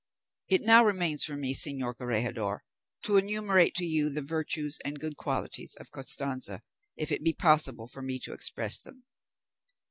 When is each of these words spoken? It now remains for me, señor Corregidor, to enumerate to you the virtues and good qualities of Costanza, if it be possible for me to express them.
It 0.47 0.63
now 0.63 0.83
remains 0.83 1.25
for 1.25 1.35
me, 1.37 1.53
señor 1.53 1.95
Corregidor, 1.95 2.63
to 3.03 3.17
enumerate 3.17 3.75
to 3.75 3.85
you 3.85 4.09
the 4.09 4.23
virtues 4.23 4.79
and 4.83 4.99
good 4.99 5.15
qualities 5.15 5.75
of 5.79 5.91
Costanza, 5.91 6.63
if 6.97 7.11
it 7.11 7.23
be 7.23 7.33
possible 7.33 7.87
for 7.87 8.01
me 8.01 8.17
to 8.21 8.33
express 8.33 8.79
them. 8.81 9.03